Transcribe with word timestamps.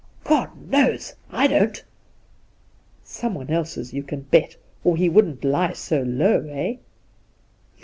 'God 0.23 0.67
knows! 0.67 1.13
I 1.29 1.45
don't 1.45 1.83
!''Someone 3.03 3.51
else's, 3.51 3.93
you 3.93 4.01
can 4.01 4.21
bet, 4.21 4.55
or 4.83 4.97
he 4.97 5.09
wouldn't 5.09 5.43
lie 5.43 5.73
so 5.73 6.01
low, 6.01 6.43
eh 6.49 6.77